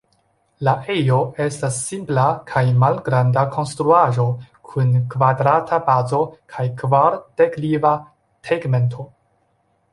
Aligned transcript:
La 0.67 0.71
ejo 0.93 1.17
estas 1.43 1.75
simpla 1.89 2.23
kaj 2.51 2.63
malgranda 2.85 3.43
konstruaĵo 3.57 4.27
kun 4.71 4.97
kvadrata 5.13 5.81
bazo 5.93 6.25
kaj 6.55 6.67
kvar-dekliva 6.83 7.97
tegmento. 8.51 9.11